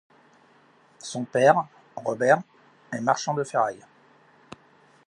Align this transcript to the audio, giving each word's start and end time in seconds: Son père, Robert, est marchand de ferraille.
Son 0.97 1.25
père, 1.25 1.67
Robert, 1.95 2.41
est 2.91 3.01
marchand 3.01 3.35
de 3.35 3.43
ferraille. 3.43 3.85